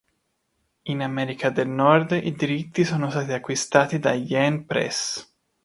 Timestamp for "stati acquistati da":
3.11-4.13